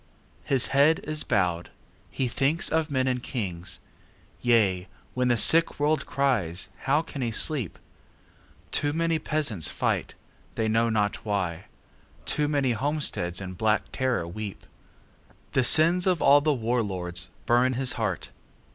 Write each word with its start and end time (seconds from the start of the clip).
His 0.45 0.69
head 0.73 0.99
is 1.03 1.23
bowed. 1.23 1.69
He 2.09 2.27
thinks 2.27 2.69
of 2.69 2.89
men 2.89 3.07
and 3.07 3.21
kings. 3.21 3.79
Yea, 4.41 4.87
when 5.13 5.27
the 5.27 5.37
sick 5.37 5.79
world 5.79 6.07
cries, 6.07 6.69
how 6.85 7.03
can 7.03 7.21
he 7.21 7.29
sleep? 7.29 7.77
Too 8.71 8.93
many 8.93 9.19
peasants 9.19 9.67
fight, 9.69 10.15
they 10.55 10.67
know 10.67 10.89
not 10.89 11.23
why; 11.23 11.65
Too 12.25 12.47
many 12.47 12.71
homesteads 12.71 13.39
in 13.39 13.53
black 13.53 13.83
terror 13.91 14.27
weep. 14.27 14.65
The 15.51 15.63
sins 15.63 16.07
of 16.07 16.19
all 16.19 16.41
the 16.41 16.51
war 16.51 16.81
lords 16.81 17.29
burn 17.45 17.73
his 17.73 17.93
heart. 17.93 18.29